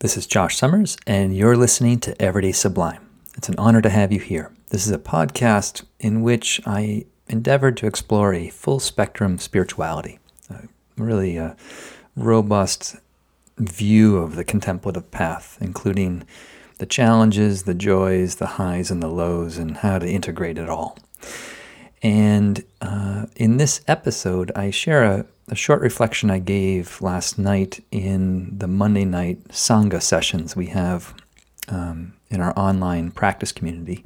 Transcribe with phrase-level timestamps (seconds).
[0.00, 3.08] This is Josh Summers, and you're listening to Everyday Sublime.
[3.34, 4.52] It's an honor to have you here.
[4.68, 10.18] This is a podcast in which I endeavored to explore a full spectrum spirituality,
[10.50, 11.54] a really a uh,
[12.14, 12.96] robust
[13.56, 16.24] view of the contemplative path, including
[16.76, 20.98] the challenges, the joys, the highs, and the lows, and how to integrate it all.
[22.02, 27.84] And uh, in this episode, I share a, a, short reflection I gave last night
[27.90, 31.14] in the Monday night Sangha sessions we have
[31.68, 34.04] um, in our online practice community.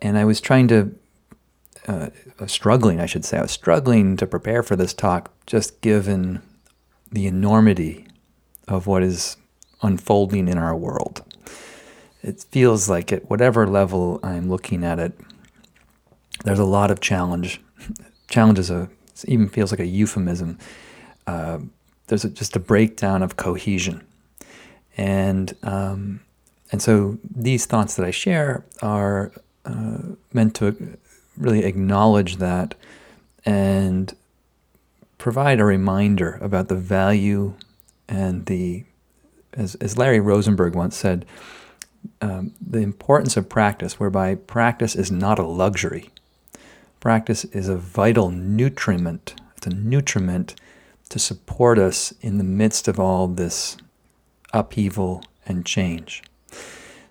[0.00, 0.94] And I was trying to,
[1.88, 2.10] uh,
[2.46, 6.42] struggling, I should say, I was struggling to prepare for this talk just given
[7.10, 8.06] the enormity
[8.68, 9.36] of what is
[9.82, 11.22] unfolding in our world.
[12.22, 15.12] It feels like at whatever level I'm looking at it,
[16.44, 17.60] there's a lot of challenge.
[18.28, 18.88] Challenge is a
[19.26, 20.58] even feels like a euphemism.
[21.26, 21.58] Uh,
[22.06, 24.04] there's a, just a breakdown of cohesion,
[24.96, 26.20] and um,
[26.72, 29.32] and so these thoughts that I share are
[29.64, 29.98] uh,
[30.32, 30.98] meant to
[31.36, 32.74] really acknowledge that
[33.44, 34.14] and
[35.18, 37.54] provide a reminder about the value
[38.08, 38.84] and the
[39.56, 41.24] as, as Larry Rosenberg once said,
[42.20, 46.10] um, the importance of practice, whereby practice is not a luxury.
[47.04, 49.34] Practice is a vital nutriment.
[49.58, 50.54] It's a nutriment
[51.10, 53.76] to support us in the midst of all this
[54.54, 56.22] upheaval and change.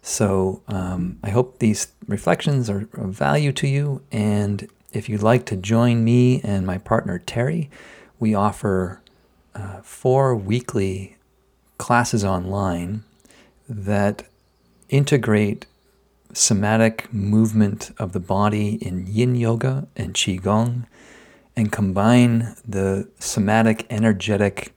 [0.02, 4.02] So um, I hope these reflections are of value to you.
[4.12, 7.70] And if you'd like to join me and my partner Terry,
[8.20, 9.00] we offer
[9.54, 11.18] uh, four weekly
[11.78, 13.04] classes online
[13.70, 14.24] that
[14.90, 15.68] integrate
[16.34, 20.86] somatic movement of the body in yin yoga and qigong
[21.56, 24.74] and combine the somatic energetic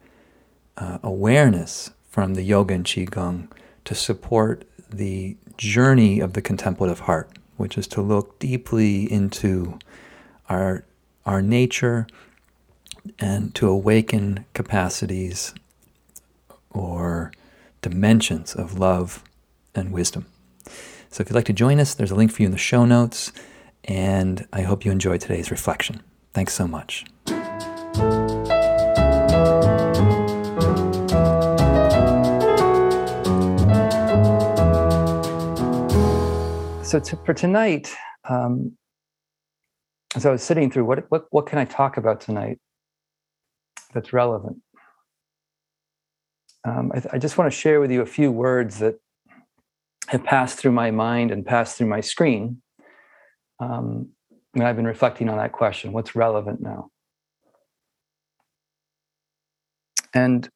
[0.77, 3.49] uh, awareness from the yoga and qigong
[3.85, 9.79] to support the journey of the contemplative heart which is to look deeply into
[10.51, 10.85] our
[11.25, 12.07] our nature
[13.19, 15.55] and to awaken capacities
[16.71, 17.33] or
[17.81, 19.25] dimensions of love
[19.75, 20.27] and wisdom
[21.17, 22.85] so if you'd like to join us, there's a link for you in the show
[22.85, 23.33] notes.
[23.85, 26.03] And I hope you enjoyed today's reflection.
[26.35, 27.07] Thanks so much.
[36.85, 37.95] So to, for tonight,
[38.29, 38.77] um,
[40.15, 42.59] as I was sitting through, what, what, what can I talk about tonight
[43.95, 44.59] that's relevant?
[46.67, 48.97] Um, I, I, just want to share with you a few words that
[50.09, 52.63] have passed through my mind and passed through my screen.
[53.59, 54.11] Um,
[54.55, 56.91] and I've been reflecting on that question what's relevant now?
[60.15, 60.49] And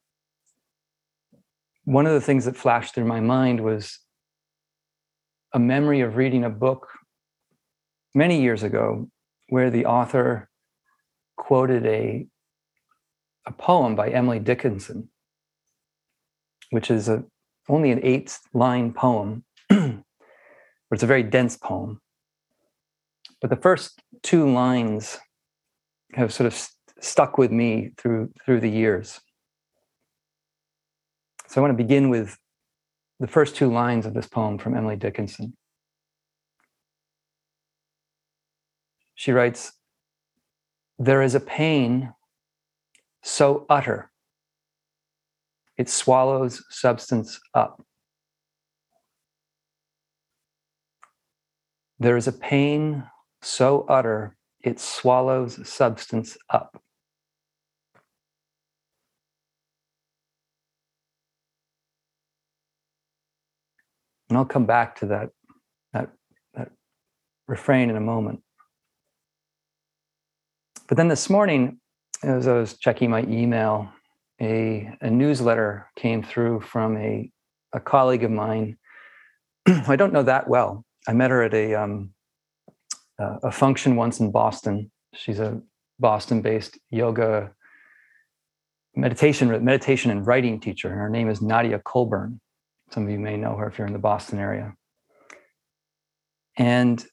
[1.83, 3.99] one of the things that flashed through my mind was
[5.53, 6.87] a memory of reading a book
[8.15, 9.09] many years ago
[9.49, 10.49] where the author
[11.37, 12.25] quoted a,
[13.45, 15.09] a poem by Emily Dickinson,
[16.69, 17.25] which is a
[17.69, 20.03] only an eight line poem, but
[20.91, 22.01] it's a very dense poem.
[23.39, 25.17] But the first two lines
[26.13, 29.19] have sort of st- stuck with me through through the years.
[31.47, 32.37] So I want to begin with
[33.19, 35.55] the first two lines of this poem from Emily Dickinson.
[39.15, 39.73] She writes,
[40.97, 42.13] There is a pain
[43.21, 44.10] so utter
[45.81, 47.83] it swallows substance up.
[51.97, 53.09] There is a pain
[53.41, 56.79] so utter, it swallows substance up.
[64.29, 65.31] And I'll come back to that,
[65.93, 66.11] that,
[66.53, 66.69] that
[67.47, 68.43] refrain in a moment.
[70.87, 71.79] But then this morning,
[72.21, 73.91] as I was checking my email,
[74.41, 77.31] a, a newsletter came through from a,
[77.73, 78.77] a colleague of mine
[79.87, 80.85] I don't know that well.
[81.07, 82.13] I met her at a, um,
[83.19, 84.91] a function once in Boston.
[85.13, 85.61] She's a
[85.99, 87.51] Boston based yoga
[88.95, 90.89] meditation, meditation and writing teacher.
[90.89, 92.39] And her name is Nadia Colburn.
[92.91, 94.73] Some of you may know her if you're in the Boston area.
[96.57, 97.03] And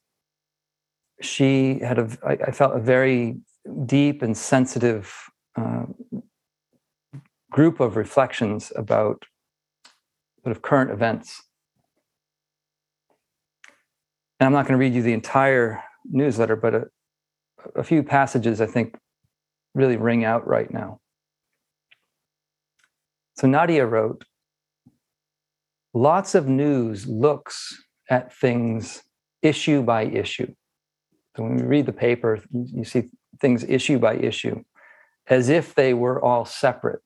[1.20, 3.38] she had a, I, I felt a very
[3.87, 5.12] deep and sensitive
[5.56, 5.85] uh,
[7.50, 9.25] group of reflections about
[10.43, 11.43] sort of current events.
[14.39, 16.87] And I'm not going to read you the entire newsletter, but a,
[17.75, 18.97] a few passages I think
[19.75, 21.00] really ring out right now.
[23.37, 24.25] So Nadia wrote
[25.95, 29.03] lots of news looks at things
[29.43, 30.53] issue by issue.
[31.37, 33.11] So when we read the paper, you see
[33.41, 34.65] things issue by issue
[35.29, 37.03] as if they were all separate.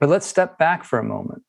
[0.00, 1.42] But let's step back for a moment.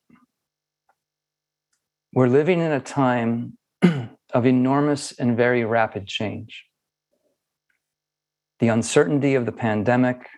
[2.12, 6.64] We're living in a time of enormous and very rapid change.
[8.58, 10.28] The uncertainty of the pandemic,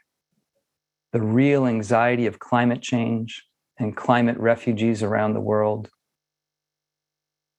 [1.13, 3.43] the real anxiety of climate change
[3.79, 5.89] and climate refugees around the world,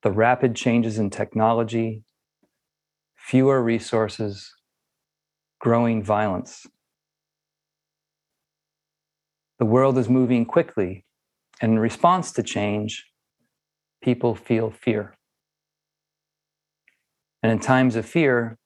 [0.03, 2.03] the rapid changes in technology,
[3.15, 4.53] fewer resources,
[5.59, 6.67] growing violence.
[9.63, 11.05] The world is moving quickly,
[11.61, 13.05] and in response to change,
[14.03, 15.15] people feel fear.
[17.41, 18.57] And in times of fear,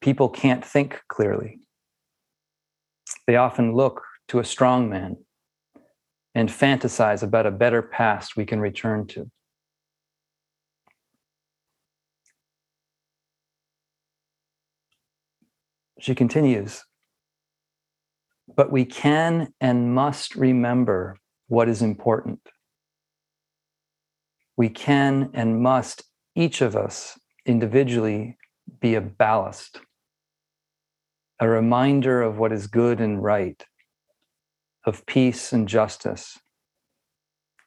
[0.00, 1.60] people can't think clearly.
[3.28, 5.18] They often look to a strong man
[6.34, 9.30] and fantasize about a better past we can return to.
[16.00, 16.82] She continues,
[18.56, 21.18] but we can and must remember
[21.48, 22.40] what is important.
[24.56, 26.02] We can and must,
[26.34, 28.36] each of us individually,
[28.80, 29.80] be a ballast,
[31.40, 33.64] a reminder of what is good and right,
[34.84, 36.38] of peace and justice,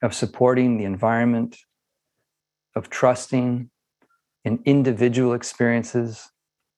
[0.03, 1.57] of supporting the environment,
[2.75, 3.69] of trusting
[4.43, 6.29] in individual experiences,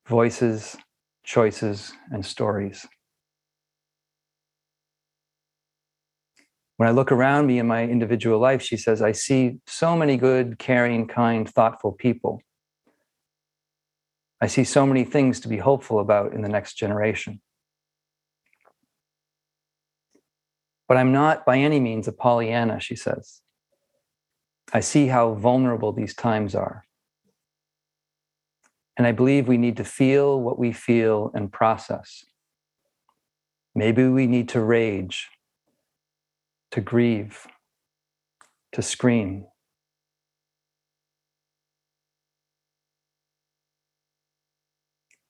[0.07, 0.75] voices,
[1.23, 2.85] choices, and stories.
[6.83, 10.17] When I look around me in my individual life, she says, I see so many
[10.17, 12.41] good, caring, kind, thoughtful people.
[14.41, 17.39] I see so many things to be hopeful about in the next generation.
[20.89, 23.39] But I'm not by any means a Pollyanna, she says.
[24.73, 26.83] I see how vulnerable these times are.
[28.97, 32.25] And I believe we need to feel what we feel and process.
[33.73, 35.29] Maybe we need to rage,
[36.73, 37.47] to grieve,
[38.73, 39.45] to scream.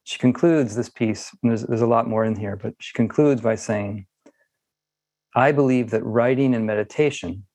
[0.04, 3.42] She concludes this piece, and there's, there's a lot more in here, but she concludes
[3.42, 4.06] by saying,
[5.36, 7.46] I believe that writing and meditation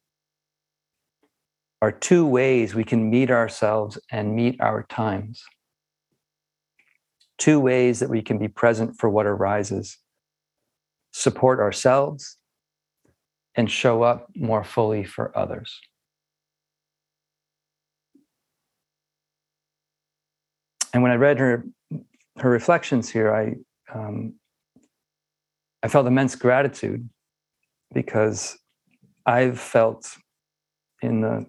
[1.82, 5.43] are two ways we can meet ourselves and meet our times
[7.38, 9.99] two ways that we can be present for what arises
[11.12, 12.38] support ourselves
[13.58, 15.81] and show up more fully for others.
[20.94, 21.64] And when I read her
[22.38, 23.56] her reflections here, I
[23.93, 24.34] um,
[25.82, 27.08] I felt immense gratitude
[27.93, 28.56] because
[29.26, 30.08] I've felt
[31.02, 31.44] in the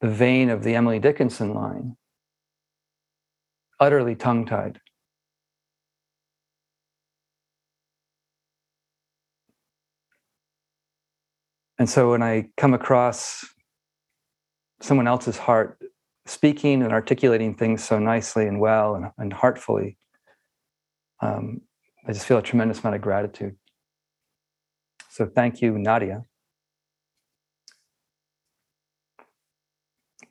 [0.00, 1.96] the vein of the Emily Dickinson line
[3.80, 4.80] utterly tongue tied.
[11.78, 13.44] And so when I come across
[14.80, 15.78] someone else's heart
[16.26, 19.98] speaking and articulating things so nicely and well and, and heartfully,
[21.20, 21.60] um,
[22.06, 23.56] I just feel a tremendous amount of gratitude.
[25.10, 26.24] So thank you, Nadia.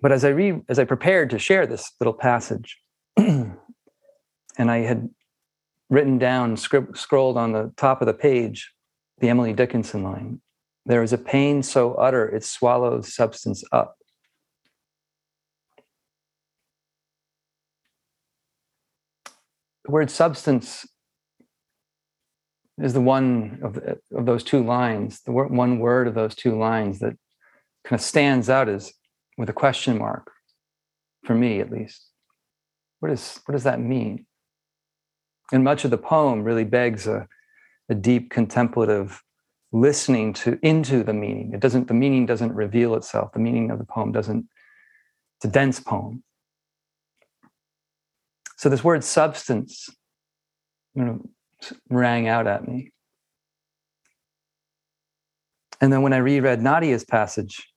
[0.02, 2.78] But as I read, as I prepared to share this little passage,
[3.18, 3.56] and
[4.58, 5.10] I had
[5.90, 8.74] written down, script, scrolled on the top of the page,
[9.20, 10.42] the Emily Dickinson line.
[10.86, 13.96] There is a pain so utter it swallows substance up.
[19.86, 20.86] The word substance
[22.82, 23.78] is the one of,
[24.18, 27.18] of those two lines, the one word of those two lines that
[27.84, 28.94] kind of stands out as
[29.38, 30.32] with a question mark,
[31.26, 32.08] for me at least.
[33.00, 34.26] What, is, what does that mean?
[35.52, 37.28] And much of the poem really begs a,
[37.90, 39.22] a deep contemplative
[39.74, 41.52] listening to into the meaning.
[41.54, 43.34] It doesn't, the meaning doesn't reveal itself.
[43.34, 44.48] The meaning of the poem doesn't,
[45.38, 46.24] it's a dense poem.
[48.56, 49.90] So this word substance
[50.96, 51.22] you know,
[51.90, 52.92] rang out at me.
[55.82, 57.68] And then when I reread Nadia's passage,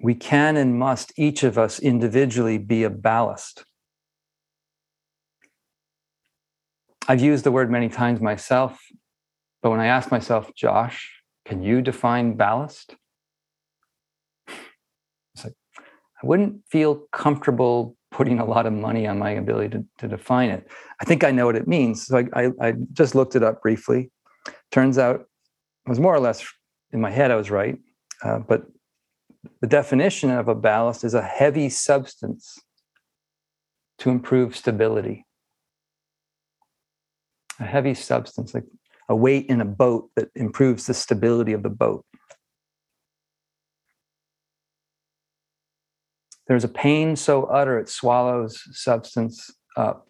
[0.00, 3.64] we can and must, each of us individually, be a ballast.
[7.06, 8.80] I've used the word many times myself,
[9.62, 11.10] but when I ask myself, Josh,
[11.44, 12.96] can you define ballast?
[14.48, 19.84] It's like, I wouldn't feel comfortable putting a lot of money on my ability to,
[19.98, 20.68] to define it.
[21.00, 22.06] I think I know what it means.
[22.06, 24.10] So I, I, I just looked it up briefly.
[24.70, 25.26] Turns out
[25.86, 26.44] was more or less
[26.92, 27.78] in my head, I was right.
[28.22, 28.64] Uh, but
[29.60, 32.58] the definition of a ballast is a heavy substance
[33.98, 35.26] to improve stability.
[37.58, 38.64] A heavy substance, like
[39.08, 42.04] a weight in a boat that improves the stability of the boat.
[46.46, 50.08] There's a pain so utter it swallows substance up,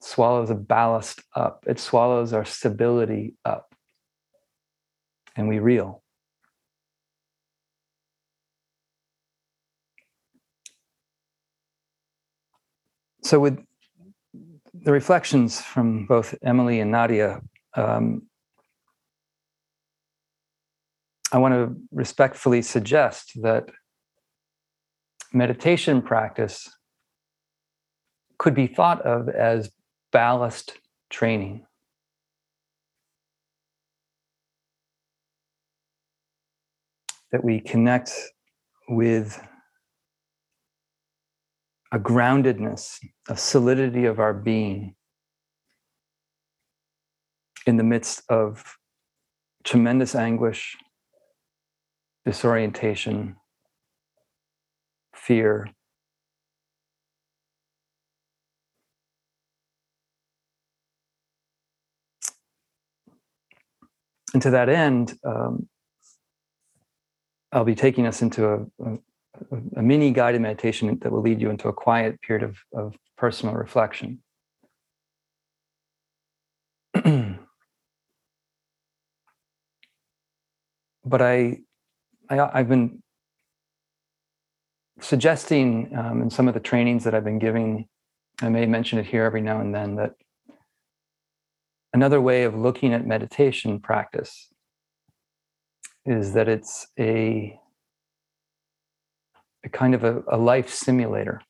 [0.00, 3.74] swallows a ballast up, it swallows our stability up,
[5.36, 6.02] and we reel.
[13.22, 13.62] So, with
[14.82, 17.40] the reflections from both Emily and Nadia,
[17.74, 18.22] um,
[21.32, 23.68] I want to respectfully suggest that
[25.32, 26.68] meditation practice
[28.38, 29.70] could be thought of as
[30.12, 30.72] ballast
[31.10, 31.66] training.
[37.32, 38.12] That we connect
[38.88, 39.40] with
[41.92, 44.94] a groundedness, a solidity of our being
[47.66, 48.76] in the midst of
[49.64, 50.76] tremendous anguish,
[52.24, 53.36] disorientation,
[55.14, 55.68] fear.
[64.32, 65.68] And to that end, um,
[67.52, 68.98] I'll be taking us into a, a,
[69.76, 73.54] a, mini guided meditation that will lead you into a quiet period of, of personal
[73.54, 74.22] reflection.
[81.04, 81.58] but I,
[82.28, 83.02] I, have been
[85.00, 87.86] suggesting um, in some of the trainings that I've been giving,
[88.40, 90.12] I may mention it here every now and then, that
[91.92, 94.48] another way of looking at meditation practice
[96.06, 97.59] is that it's a,
[99.64, 101.40] a kind of a, a life simulator.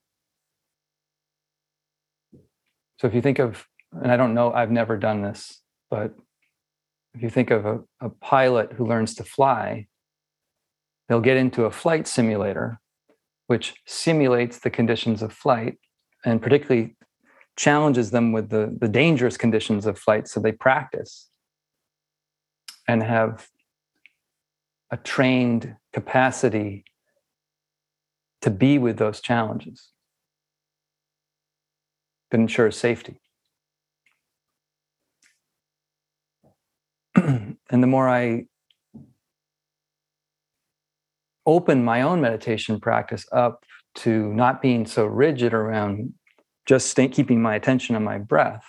[2.98, 6.14] So if you think of, and I don't know, I've never done this, but
[7.14, 9.86] if you think of a, a pilot who learns to fly,
[11.08, 12.78] they'll get into a flight simulator
[13.46, 15.76] which simulates the conditions of flight
[16.24, 16.94] and particularly
[17.56, 20.28] challenges them with the, the dangerous conditions of flight.
[20.28, 21.28] So they practice
[22.86, 23.48] and have
[24.92, 26.84] a trained capacity
[28.42, 29.90] to be with those challenges
[32.30, 33.20] that ensures safety.
[37.16, 38.46] and the more I
[41.46, 43.64] open my own meditation practice up
[43.96, 46.14] to not being so rigid around
[46.66, 48.64] just stay, keeping my attention on my breath,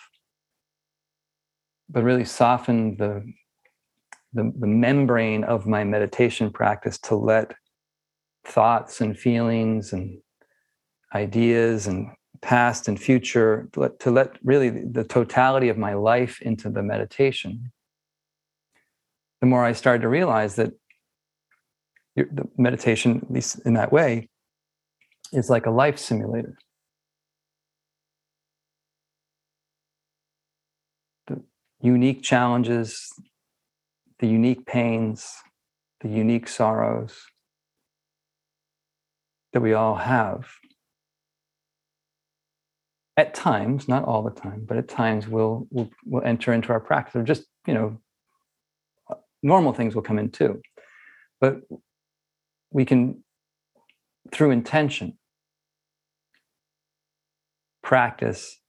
[1.90, 3.24] but really soften the,
[4.34, 7.54] the, the membrane of my meditation practice to let
[8.44, 10.20] thoughts and feelings and
[11.14, 12.10] ideas and
[12.42, 16.82] past and future to let, to let really the totality of my life into the
[16.82, 17.72] meditation
[19.42, 20.72] the more i started to realize that
[22.16, 24.30] the meditation, at least in that way,
[25.32, 26.58] is like a life simulator.
[31.28, 31.42] The
[31.82, 33.12] unique challenges,
[34.20, 35.32] the unique pains,
[36.02, 37.16] the unique sorrows
[39.54, 40.48] that we all have.
[43.18, 46.80] At times, not all the time, but at times we'll, we'll, we'll enter into our
[46.80, 48.00] practice, or just, you know,
[49.44, 50.62] normal things will come in too.
[51.40, 51.62] But
[52.72, 53.24] we can,
[54.32, 55.18] through intention,
[57.84, 58.60] practice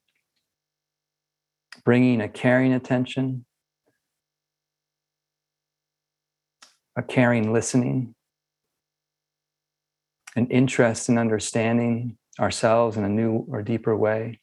[1.85, 3.45] bringing a caring attention,
[6.97, 8.15] a caring listening,
[10.35, 14.41] an interest in understanding ourselves in a new or deeper way.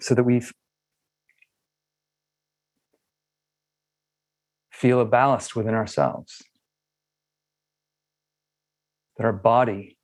[0.00, 0.42] So that we
[4.70, 6.42] feel a ballast within ourselves.
[9.16, 9.96] That our body,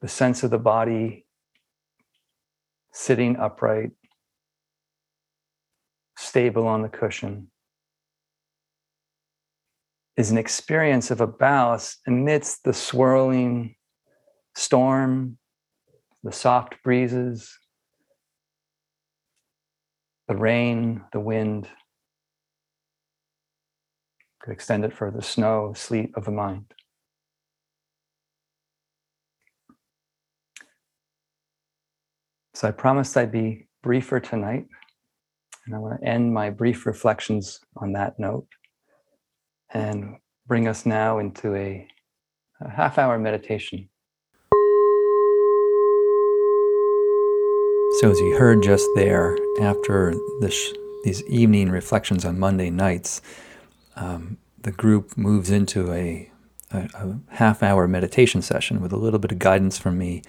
[0.00, 1.26] the sense of the body
[2.92, 3.90] sitting upright,
[6.18, 7.48] stable on the cushion,
[10.16, 13.76] is an experience of a ballast amidst the swirling
[14.56, 15.38] storm,
[16.24, 17.56] the soft breezes,
[20.26, 21.68] the rain, the wind.
[24.42, 26.74] Could extend it for the snow, sleet of the mind.
[32.54, 34.66] So I promised I'd be briefer tonight,
[35.68, 38.46] and I want to end my brief reflections on that note
[39.68, 41.86] and bring us now into a,
[42.62, 43.86] a half hour meditation.
[48.00, 50.72] So, as you heard just there, after this,
[51.04, 53.20] these evening reflections on Monday nights,
[53.96, 56.30] um, the group moves into a,
[56.70, 60.22] a, a half hour meditation session with a little bit of guidance from me.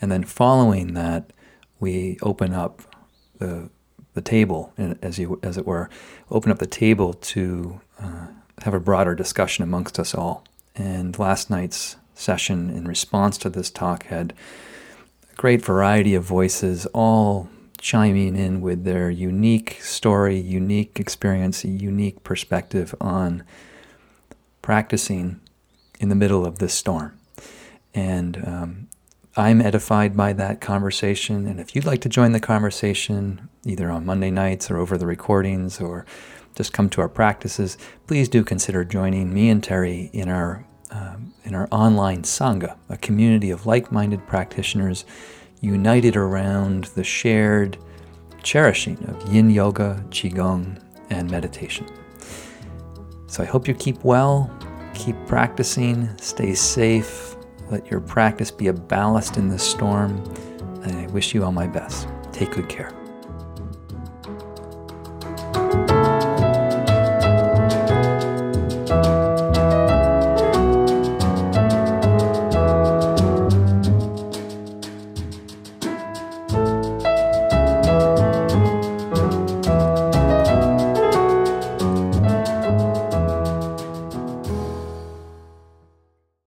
[0.00, 1.32] And then, following that,
[1.78, 2.82] we open up
[3.38, 3.70] the,
[4.14, 5.88] the table, as, you, as it were,
[6.30, 8.26] open up the table to uh,
[8.62, 10.44] have a broader discussion amongst us all.
[10.74, 14.34] And last night's session, in response to this talk, had
[15.32, 17.48] a great variety of voices, all
[17.78, 23.42] chiming in with their unique story, unique experience, unique perspective on
[24.60, 25.40] practicing
[25.98, 27.18] in the middle of this storm.
[27.94, 28.88] And um,
[29.36, 31.46] I'm edified by that conversation.
[31.46, 35.06] And if you'd like to join the conversation, either on Monday nights or over the
[35.06, 36.04] recordings or
[36.56, 41.32] just come to our practices, please do consider joining me and Terry in our um,
[41.44, 45.04] in our online sangha, a community of like-minded practitioners
[45.60, 47.78] united around the shared
[48.42, 51.86] cherishing of Yin Yoga, Qigong, and meditation.
[53.28, 54.50] So I hope you keep well,
[54.92, 57.36] keep practicing, stay safe,
[57.70, 60.22] let your practice be a ballast in this storm,
[60.84, 62.08] I wish you all my best.
[62.32, 62.99] Take good care.